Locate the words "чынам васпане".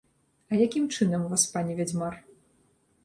0.95-1.77